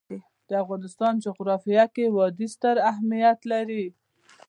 د 0.47 0.51
افغانستان 0.63 1.13
جغرافیه 1.25 1.85
کې 1.95 2.05
وادي 2.15 2.47
ستر 2.55 2.75
اهمیت 2.91 3.39
لري. 3.51 3.85